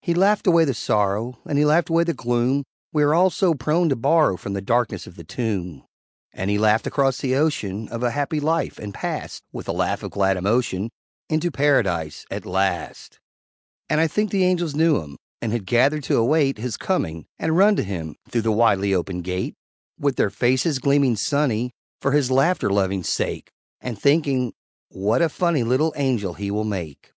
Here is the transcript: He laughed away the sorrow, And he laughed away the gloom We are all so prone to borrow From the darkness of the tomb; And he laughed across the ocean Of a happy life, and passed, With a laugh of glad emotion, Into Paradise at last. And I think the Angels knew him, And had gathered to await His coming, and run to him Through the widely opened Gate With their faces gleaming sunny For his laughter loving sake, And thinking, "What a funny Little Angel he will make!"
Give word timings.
He 0.00 0.12
laughed 0.12 0.48
away 0.48 0.64
the 0.64 0.74
sorrow, 0.74 1.38
And 1.46 1.56
he 1.56 1.64
laughed 1.64 1.88
away 1.88 2.02
the 2.02 2.12
gloom 2.14 2.64
We 2.92 3.04
are 3.04 3.14
all 3.14 3.30
so 3.30 3.54
prone 3.54 3.88
to 3.90 3.94
borrow 3.94 4.36
From 4.36 4.54
the 4.54 4.60
darkness 4.60 5.06
of 5.06 5.14
the 5.14 5.22
tomb; 5.22 5.84
And 6.32 6.50
he 6.50 6.58
laughed 6.58 6.84
across 6.88 7.18
the 7.18 7.36
ocean 7.36 7.86
Of 7.88 8.02
a 8.02 8.10
happy 8.10 8.40
life, 8.40 8.80
and 8.80 8.92
passed, 8.92 9.44
With 9.52 9.68
a 9.68 9.72
laugh 9.72 10.02
of 10.02 10.10
glad 10.10 10.36
emotion, 10.36 10.90
Into 11.28 11.52
Paradise 11.52 12.26
at 12.28 12.44
last. 12.44 13.20
And 13.88 14.00
I 14.00 14.08
think 14.08 14.32
the 14.32 14.42
Angels 14.42 14.74
knew 14.74 15.00
him, 15.00 15.16
And 15.40 15.52
had 15.52 15.64
gathered 15.64 16.02
to 16.10 16.16
await 16.16 16.58
His 16.58 16.76
coming, 16.76 17.26
and 17.38 17.56
run 17.56 17.76
to 17.76 17.84
him 17.84 18.16
Through 18.30 18.42
the 18.42 18.50
widely 18.50 18.92
opened 18.92 19.22
Gate 19.22 19.54
With 19.96 20.16
their 20.16 20.30
faces 20.30 20.80
gleaming 20.80 21.14
sunny 21.14 21.70
For 22.00 22.10
his 22.10 22.32
laughter 22.32 22.68
loving 22.68 23.04
sake, 23.04 23.52
And 23.80 23.96
thinking, 23.96 24.54
"What 24.88 25.22
a 25.22 25.28
funny 25.28 25.62
Little 25.62 25.92
Angel 25.96 26.34
he 26.34 26.50
will 26.50 26.64
make!" 26.64 27.12